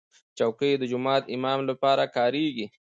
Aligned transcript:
چوکۍ 0.37 0.71
د 0.77 0.83
جومات 0.91 1.23
امام 1.35 1.59
لپاره 1.69 2.03
کارېږي. 2.15 2.65